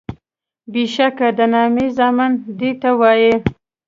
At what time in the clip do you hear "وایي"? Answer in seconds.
2.99-3.33